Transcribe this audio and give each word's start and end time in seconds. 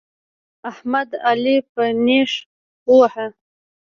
احمد؛ 0.71 1.09
علي 1.27 1.57
په 1.73 1.83
نېښ 2.05 2.31
وواهه. 2.89 3.27